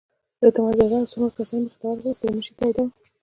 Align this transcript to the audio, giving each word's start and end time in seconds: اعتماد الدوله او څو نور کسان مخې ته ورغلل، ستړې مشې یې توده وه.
اعتماد 0.43 0.73
الدوله 0.73 0.97
او 1.01 1.09
څو 1.11 1.17
نور 1.21 1.31
کسان 1.37 1.59
مخې 1.63 1.77
ته 1.79 1.85
ورغلل، 1.87 2.17
ستړې 2.17 2.31
مشې 2.37 2.51
یې 2.53 2.57
توده 2.59 2.81
وه. 2.83 2.91